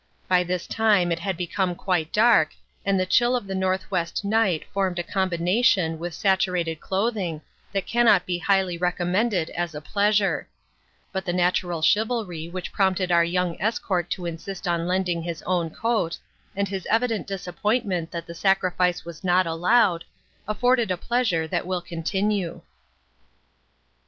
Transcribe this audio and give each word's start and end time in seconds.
By 0.27 0.41
this 0.43 0.65
time 0.65 1.11
it 1.11 1.19
had 1.19 1.37
become 1.37 1.75
quite 1.75 2.11
dark, 2.11 2.55
and 2.83 2.99
the 2.99 3.05
chill 3.05 3.35
of 3.35 3.45
the 3.45 3.53
northwest 3.53 4.25
night 4.25 4.63
formed 4.73 4.97
a 4.97 5.03
combination 5.03 5.99
with 5.99 6.15
saturated 6.15 6.79
clothing 6.81 7.39
that 7.71 7.85
cannot 7.85 8.25
be 8.25 8.39
highly 8.39 8.79
recommended 8.79 9.51
as 9.51 9.75
a 9.75 9.79
pleasure; 9.79 10.47
but 11.11 11.23
the 11.23 11.33
natural 11.33 11.83
chivalry 11.83 12.49
which 12.49 12.73
prompted 12.73 13.11
our 13.11 13.23
young 13.23 13.61
escort 13.61 14.09
to 14.09 14.25
insist 14.25 14.67
on 14.67 14.87
lending 14.87 15.21
his 15.21 15.43
own 15.43 15.69
coat, 15.69 16.17
and 16.55 16.67
his 16.67 16.87
evident 16.89 17.27
disappointment 17.27 18.09
that 18.09 18.25
the 18.25 18.33
sacrifice 18.33 19.05
was 19.05 19.23
not 19.23 19.45
allowed, 19.45 20.03
afforded 20.47 20.89
a 20.89 20.97
pleasure 20.97 21.45
that 21.47 21.67
will 21.67 21.79
continue. 21.81 22.61